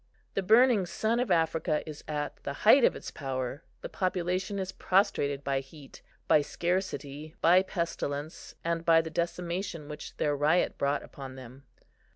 [0.33, 3.61] The burning sun of Africa is at the height of its power.
[3.81, 10.17] The population is prostrated by heat, by scarcity, by pestilence, and by the decimation which
[10.17, 11.65] their riot brought upon them.